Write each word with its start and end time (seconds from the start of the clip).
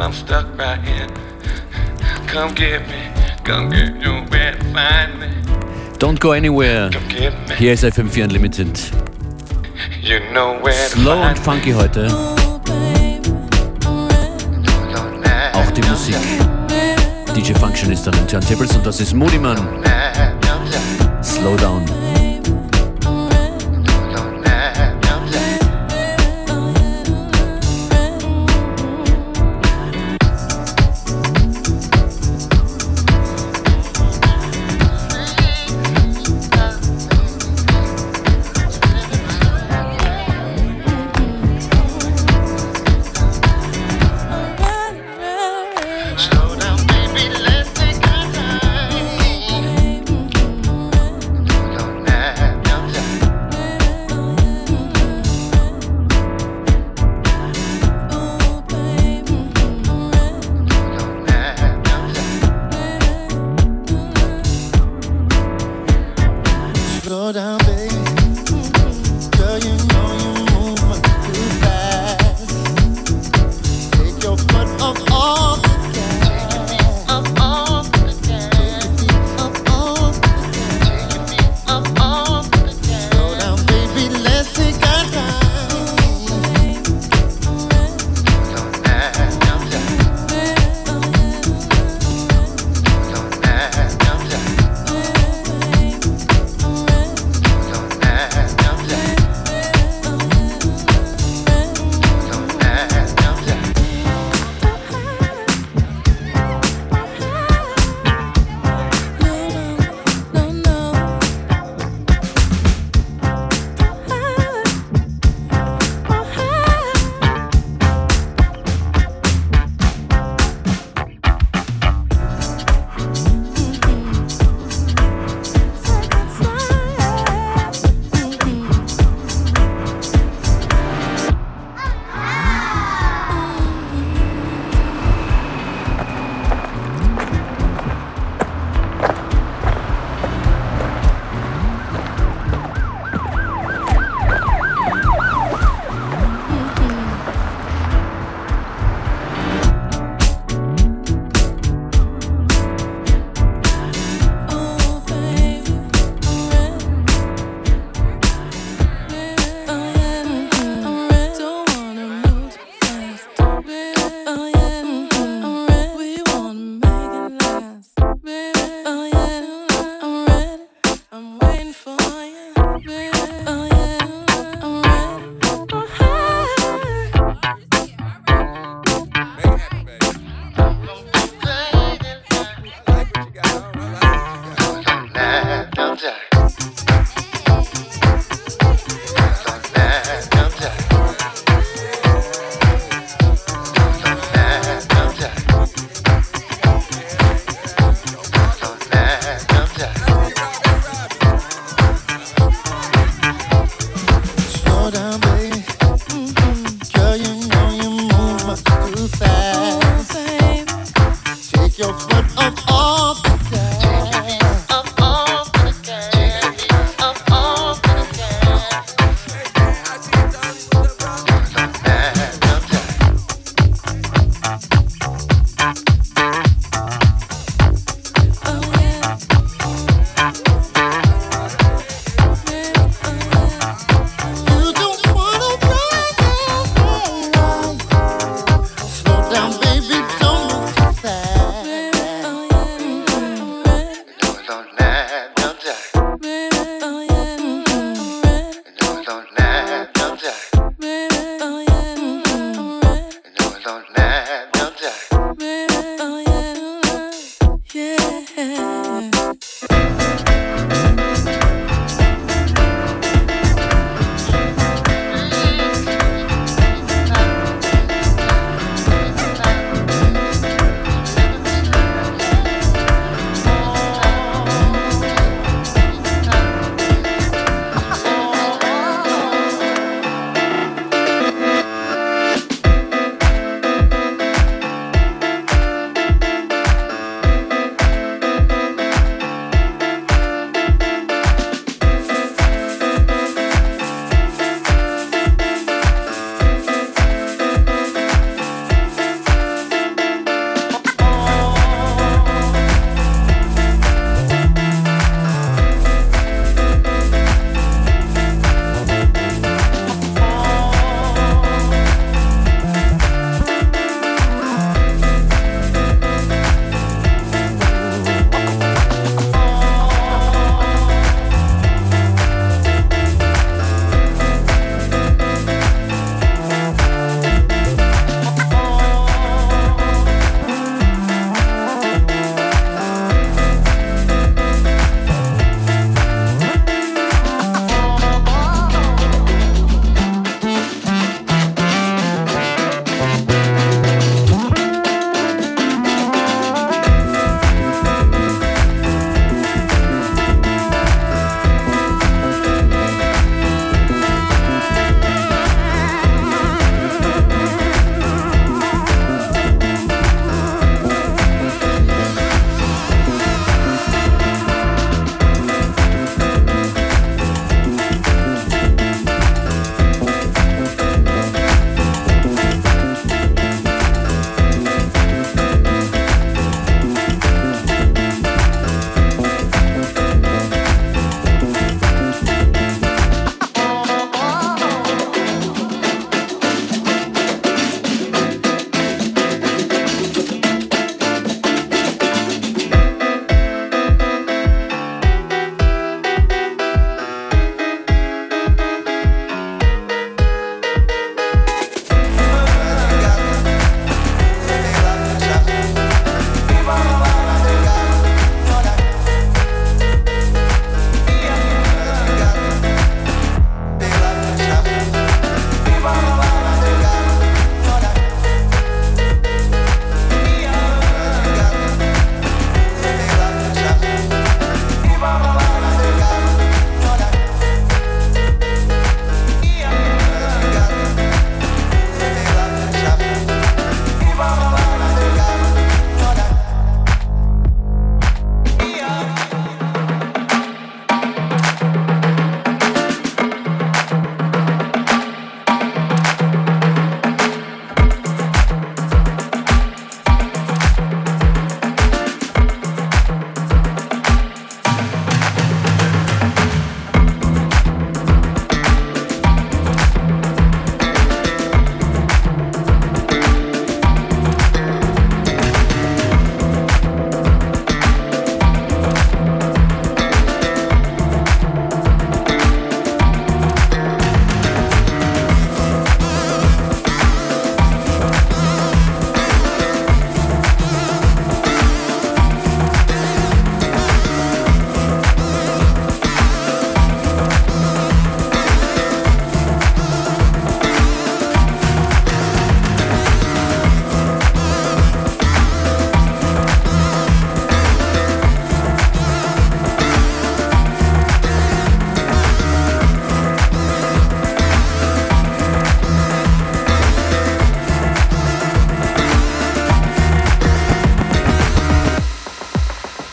I'm 0.00 0.12
stuck 0.14 0.46
right 0.58 0.80
here. 0.82 1.06
Come 2.26 2.54
get 2.54 2.88
me, 2.88 3.10
come 3.44 3.68
get 3.68 3.94
you 3.96 4.24
to 4.24 4.64
find 4.72 5.20
me. 5.20 5.28
Don't 5.98 6.18
go 6.18 6.32
anywhere. 6.32 6.90
Hier 7.58 7.74
ist 7.74 7.84
FM4 7.84 8.24
Unlimited. 8.24 8.80
you 10.02 10.18
know 10.32 10.58
Slow 10.88 11.20
und 11.20 11.38
funky 11.38 11.72
heute. 11.72 12.06
Auch 15.52 15.70
die 15.72 15.82
Musik. 15.82 16.16
DJ 17.36 17.52
Functionist 17.52 18.08
an 18.08 18.14
den 18.14 18.26
Turntables 18.26 18.74
und 18.74 18.86
das 18.86 19.00
ist 19.00 19.12
Moody 19.12 19.38
Man. 19.38 19.58
Slow 21.22 21.56
down. 21.56 21.99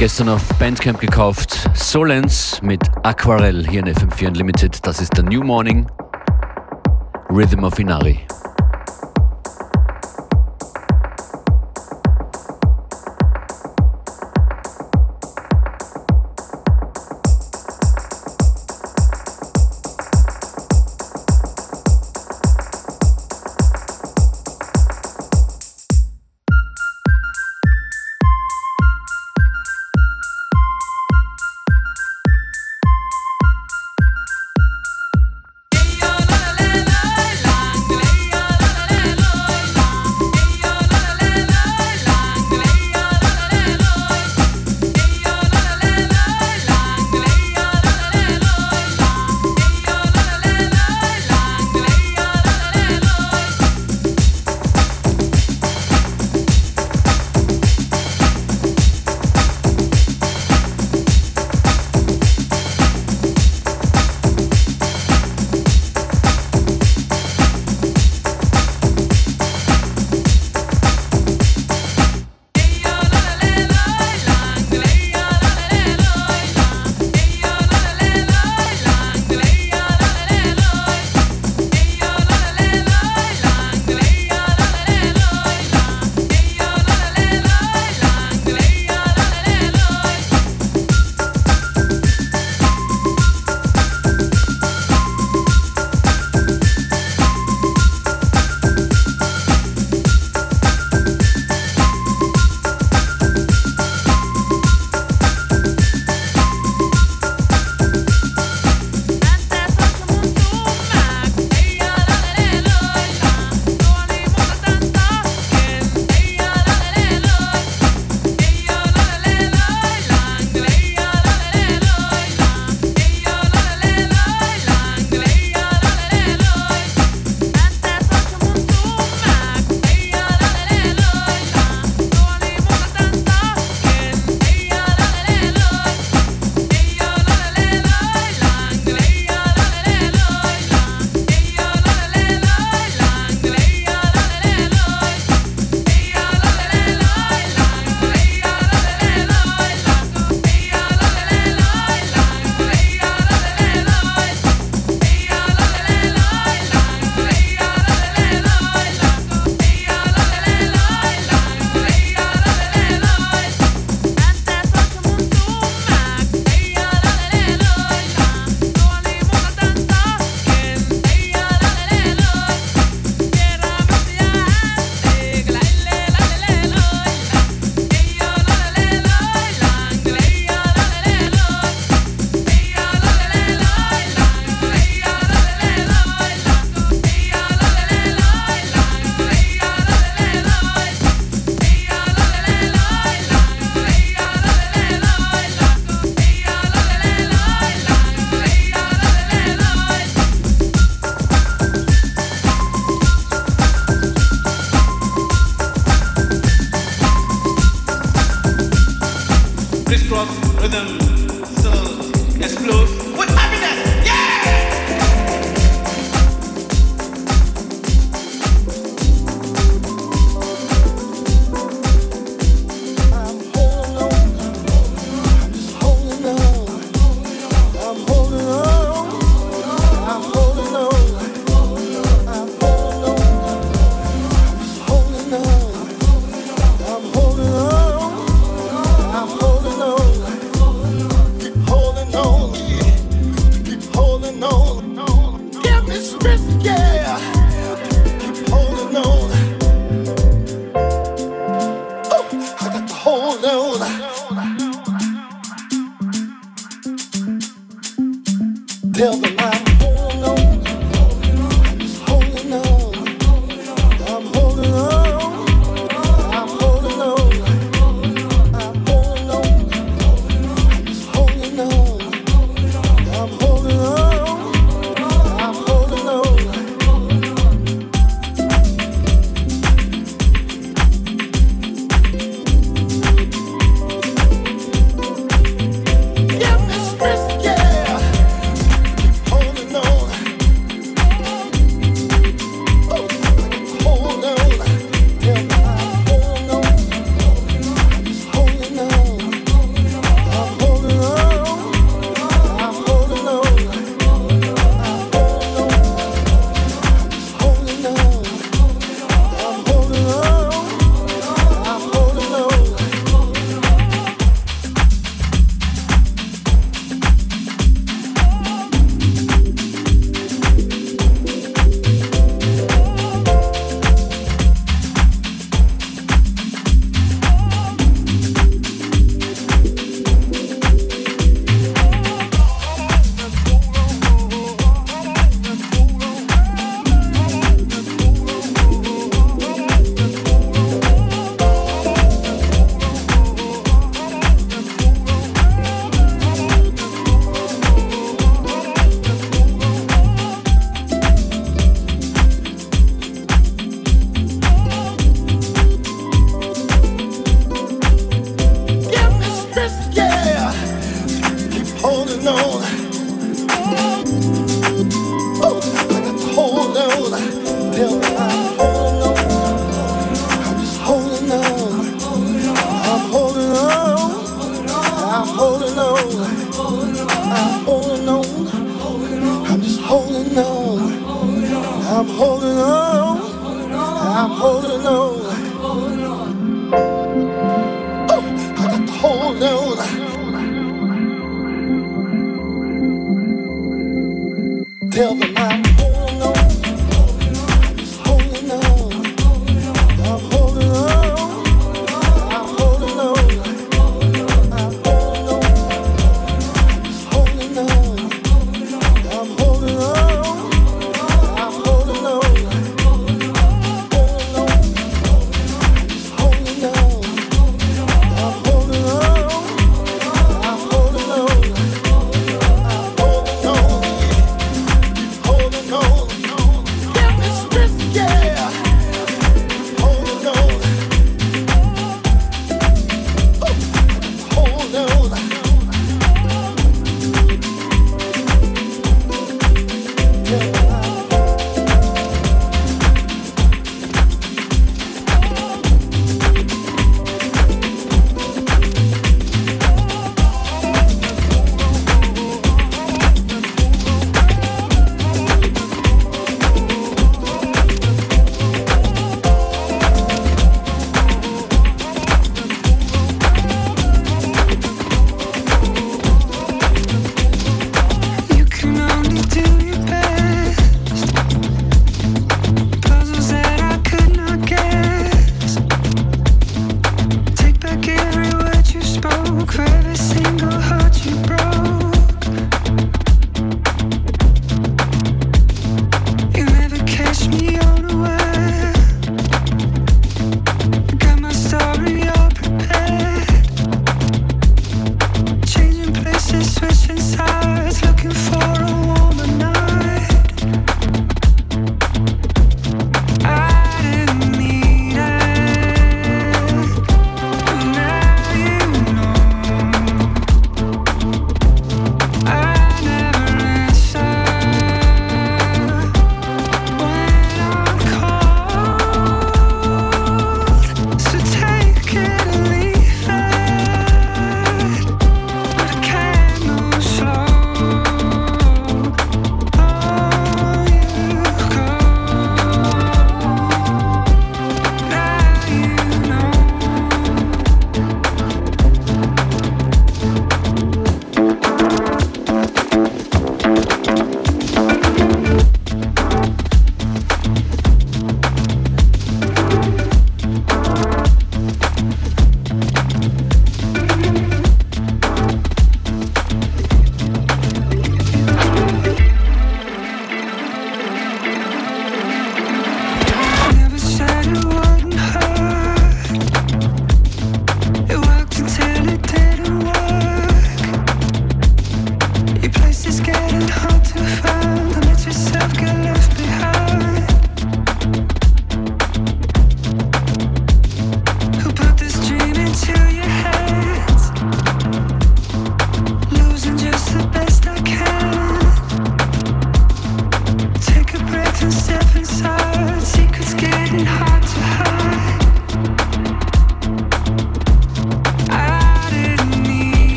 Gestern 0.00 0.30
auf 0.30 0.42
Bandcamp 0.58 0.98
gekauft. 0.98 1.68
Solens 1.74 2.62
mit 2.62 2.80
Aquarell 3.02 3.68
hier 3.68 3.80
in 3.80 3.94
FM4 3.94 4.28
Unlimited. 4.28 4.86
Das 4.86 4.98
ist 4.98 5.14
der 5.14 5.24
New 5.24 5.42
Morning 5.42 5.86
Rhythm 7.28 7.64
of 7.64 7.78
Inari. 7.78 8.18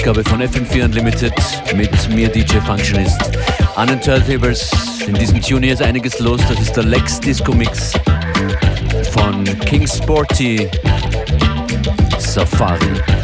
Ausgabe 0.00 0.24
von 0.24 0.40
FM4 0.40 0.86
Unlimited 0.86 1.34
mit 1.76 2.08
mir, 2.08 2.30
DJ 2.30 2.56
Functionist. 2.64 3.20
An 3.76 3.86
den 3.86 4.00
Turntables. 4.00 4.70
In 5.06 5.12
diesem 5.12 5.42
Tune 5.42 5.66
hier 5.66 5.74
ist 5.74 5.82
einiges 5.82 6.18
los. 6.20 6.40
Das 6.48 6.58
ist 6.58 6.74
der 6.74 6.84
Lex 6.84 7.20
Disco 7.20 7.52
Mix 7.52 7.92
von 9.12 9.44
King 9.66 9.86
Sporty 9.86 10.70
Safari. 12.18 13.19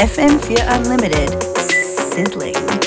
FM4 0.00 0.64
Unlimited, 0.66 1.28
sizzling. 2.14 2.79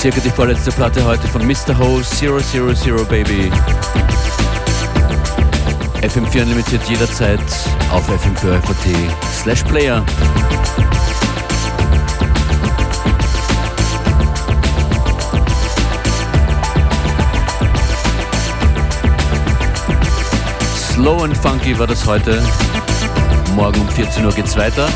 Circa 0.00 0.20
die 0.20 0.30
vorletzte 0.30 0.72
Platte 0.72 1.04
heute 1.04 1.28
von 1.28 1.46
Mr. 1.46 1.78
Ho 1.78 2.00
000 2.00 3.04
Baby. 3.04 3.52
FM4 6.00 6.40
Unlimited 6.40 6.82
jederzeit 6.88 7.38
auf 7.90 8.08
fm4 8.08 8.62
slash 9.42 9.62
player. 9.64 10.02
Slow 20.94 21.24
and 21.24 21.36
Funky 21.36 21.78
war 21.78 21.86
das 21.86 22.06
heute. 22.06 22.42
Morgen 23.54 23.82
um 23.82 23.88
14 23.90 24.24
Uhr 24.24 24.32
geht's 24.32 24.56
weiter. 24.56 24.88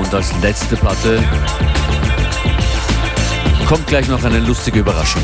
Und 0.00 0.12
als 0.12 0.32
letzte 0.42 0.74
Platte 0.74 1.22
kommt 3.66 3.86
gleich 3.88 4.06
noch 4.08 4.22
eine 4.22 4.38
lustige 4.38 4.78
Überraschung. 4.78 5.22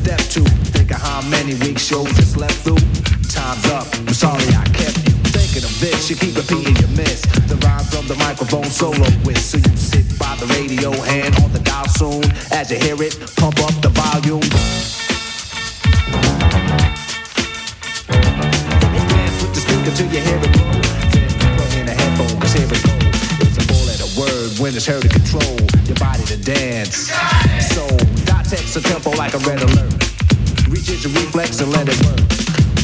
Step 0.00 0.18
to. 0.18 0.42
Think 0.72 0.90
of 0.90 1.00
how 1.00 1.20
many 1.28 1.54
weeks 1.62 1.84
shows 1.84 2.08
you 2.18 2.24
slept 2.24 2.54
through. 2.64 2.82
Time's 3.28 3.66
up. 3.70 3.86
I'm 3.94 4.14
sorry 4.14 4.42
I 4.54 4.64
kept 4.74 4.96
you 5.06 5.14
thinking 5.30 5.62
of 5.62 5.74
this. 5.80 6.10
You 6.10 6.16
keep 6.16 6.36
repeating 6.36 6.74
your 6.76 6.90
miss. 6.96 7.22
The 7.46 7.56
rhyme 7.62 7.84
from 7.84 8.06
the 8.08 8.16
microphone 8.16 8.64
solo 8.64 9.06
with. 9.24 9.38
So 9.38 9.58
you 9.58 9.76
sit 9.76 10.06
by 10.18 10.34
the 10.36 10.46
radio, 10.58 10.90
hand 11.12 11.36
on 11.42 11.52
the 11.52 11.60
dial 11.60 11.86
soon. 11.88 12.24
As 12.50 12.70
you 12.70 12.78
hear 12.78 12.96
it, 13.02 13.14
pump 13.36 13.58
up 13.60 13.74
the 13.82 13.90
volume. 13.94 14.46
Dance 18.10 19.36
with 19.42 19.54
the 19.54 19.60
speaker 19.60 19.92
till 19.96 20.10
you 20.10 20.20
hear 20.20 20.40
it 20.42 20.52
plug 21.56 21.72
in 21.78 21.88
a 21.88 21.94
headphone, 21.94 22.40
cause 22.40 22.52
here 22.52 22.66
it 22.66 22.82
go. 22.82 22.92
It's 23.44 23.56
a 23.58 23.64
four 23.68 23.84
letter 23.86 24.08
word 24.18 24.58
when 24.58 24.74
it's 24.74 24.86
heard 24.86 25.02
to 25.02 25.08
control 25.08 25.56
your 25.86 25.96
body 25.96 26.24
to 26.24 26.36
dance. 26.36 27.10
A 28.70 28.80
tempo 28.80 29.10
like 29.18 29.34
a 29.34 29.38
red 29.38 29.58
alert. 29.58 29.90
Reach 30.70 30.86
your 30.94 31.10
reflex 31.18 31.58
and 31.58 31.72
let 31.72 31.88
it 31.90 31.98
work. 32.06 32.22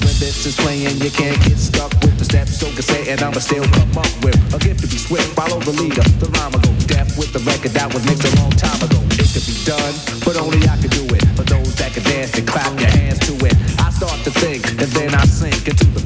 When 0.03 0.19
this 0.19 0.45
is 0.45 0.57
playing, 0.57 0.99
you 0.99 1.13
can't 1.15 1.39
get 1.47 1.57
stuck 1.57 1.95
with 2.03 2.19
the 2.19 2.25
steps. 2.25 2.59
So 2.59 2.67
cassette 2.75 3.07
and 3.07 3.23
I'ma 3.23 3.39
still 3.39 3.63
come 3.71 3.95
up 3.95 4.11
with 4.19 4.35
a 4.51 4.59
gift 4.59 4.83
to 4.83 4.89
be 4.89 4.99
swift. 4.99 5.31
Follow 5.39 5.61
the 5.61 5.71
leader, 5.71 6.03
the 6.19 6.27
rhyme 6.35 6.51
will 6.51 6.67
go 6.67 6.75
deaf 6.91 7.17
with 7.17 7.31
the 7.33 7.39
record 7.47 7.71
that 7.79 7.95
was 7.95 8.03
mixed 8.03 8.27
a 8.27 8.35
long 8.43 8.51
time 8.59 8.83
ago. 8.83 8.99
It 9.15 9.31
could 9.31 9.47
be 9.47 9.55
done, 9.63 9.95
but 10.27 10.35
only 10.35 10.59
I 10.67 10.75
can 10.75 10.91
do 10.91 11.07
it. 11.15 11.23
For 11.39 11.47
those 11.47 11.77
that 11.79 11.95
can 11.95 12.03
dance 12.03 12.35
and 12.35 12.49
clap 12.49 12.75
your 12.83 12.91
hands 12.91 13.23
to 13.31 13.39
it. 13.47 13.55
I 13.79 13.95
start 13.95 14.19
to 14.27 14.33
think 14.43 14.67
and 14.67 14.91
then 14.91 15.15
I 15.15 15.23
sink 15.23 15.71
into 15.71 15.87
the 15.95 16.06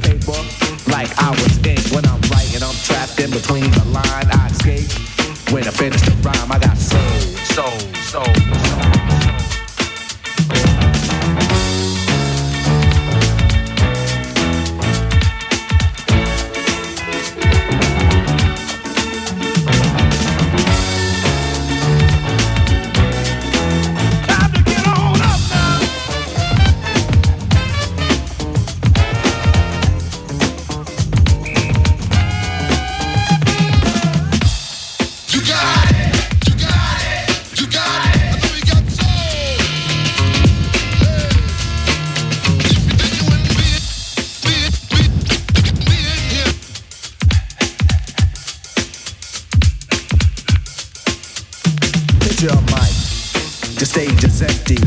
the 53.81 53.87
stage 53.87 54.23
is 54.23 54.43
empty. 54.45 54.77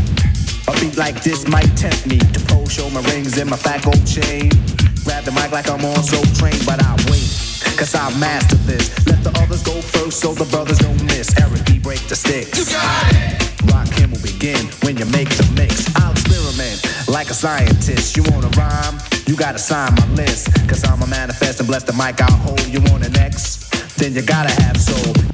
A 0.71 0.73
beat 0.79 0.97
like 0.97 1.21
this 1.21 1.49
might 1.49 1.67
tempt 1.75 2.07
me 2.07 2.17
to 2.31 2.41
pose, 2.47 2.71
show 2.71 2.89
my 2.91 3.03
rings 3.11 3.37
and 3.39 3.51
my 3.51 3.57
fat 3.57 3.83
gold 3.83 4.07
chain. 4.07 4.55
Grab 5.03 5.27
the 5.27 5.35
mic 5.35 5.51
like 5.51 5.69
I'm 5.69 5.83
on 5.83 5.99
so 6.07 6.23
trained, 6.39 6.63
but 6.63 6.79
I 6.79 6.95
wait, 7.11 7.27
cause 7.75 7.91
I 7.99 8.07
master 8.23 8.55
this. 8.63 8.95
Let 9.11 9.19
the 9.27 9.35
others 9.43 9.65
go 9.65 9.75
first 9.83 10.21
so 10.21 10.33
the 10.33 10.47
brothers 10.47 10.79
don't 10.79 11.03
miss. 11.11 11.35
Eric 11.43 11.67
B. 11.67 11.81
break 11.83 12.07
the 12.07 12.15
sticks. 12.15 12.55
You 12.55 12.71
got 12.71 13.11
it. 13.11 13.35
Rakim 13.67 14.15
will 14.15 14.23
begin 14.23 14.63
when 14.87 14.95
you 14.97 15.07
make 15.11 15.31
the 15.35 15.47
mix. 15.59 15.91
I'll 15.99 16.15
experiment 16.15 16.79
like 17.11 17.31
a 17.31 17.35
scientist. 17.35 18.17
You 18.17 18.23
wanna 18.31 18.55
rhyme? 18.55 19.03
You 19.27 19.35
gotta 19.35 19.59
sign 19.59 19.91
my 19.99 20.07
list. 20.15 20.55
Cause 20.71 20.87
I'm 20.87 21.03
a 21.03 21.09
manifest 21.09 21.59
and 21.59 21.67
bless 21.67 21.83
the 21.83 21.99
mic 21.99 22.23
I'll 22.23 22.39
hold. 22.47 22.63
You 22.71 22.79
want 22.93 23.03
an 23.03 23.19
X? 23.19 23.59
Then 23.99 24.15
you 24.15 24.23
gotta 24.23 24.55
have 24.63 24.79
soul. 24.79 25.34